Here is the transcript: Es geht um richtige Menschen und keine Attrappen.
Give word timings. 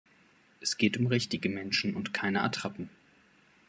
Es 0.61 0.77
geht 0.77 0.97
um 0.97 1.05
richtige 1.05 1.47
Menschen 1.47 1.95
und 1.95 2.11
keine 2.11 2.41
Attrappen. 2.41 2.89